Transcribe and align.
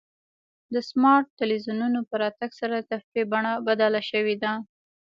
د 0.73 0.75
سمارټ 0.89 1.25
ټلویزیونونو 1.39 1.99
په 2.09 2.15
راتګ 2.23 2.51
سره 2.61 2.75
د 2.79 2.83
تفریح 2.91 3.25
بڼه 3.31 3.53
بدله 3.67 4.01
شوې 4.09 4.35
ده. 4.43 4.51